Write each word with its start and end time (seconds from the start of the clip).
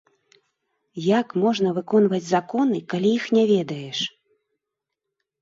Як 1.19 1.27
можна 1.43 1.73
выконваць 1.75 2.21
законы, 2.31 2.81
калі 2.95 3.13
іх 3.19 3.29
не 3.37 3.43
ведаеш? 3.53 3.99